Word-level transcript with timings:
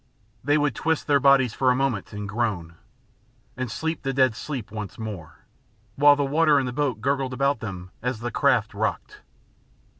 They 0.43 0.57
would 0.57 0.73
twist 0.73 1.05
their 1.05 1.19
bodies 1.19 1.53
for 1.53 1.69
a 1.69 1.75
moment 1.75 2.11
and 2.11 2.27
groan, 2.27 2.73
and 3.55 3.69
sleep 3.69 4.01
the 4.01 4.13
dead 4.13 4.35
sleep 4.35 4.71
once 4.71 4.97
more, 4.97 5.45
while 5.95 6.15
the 6.15 6.25
water 6.25 6.59
in 6.59 6.65
the 6.65 6.73
boat 6.73 7.01
gurgled 7.01 7.33
about 7.33 7.59
them 7.59 7.91
as 8.01 8.19
the 8.21 8.31
craft 8.31 8.73
rocked. 8.73 9.21